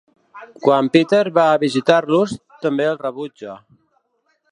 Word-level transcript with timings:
Quan 0.61 0.87
Peter 0.95 1.19
ve 1.35 1.43
a 1.49 1.59
visitar-los, 1.63 2.33
també 2.65 2.89
el 2.95 2.99
rebutja. 3.03 3.59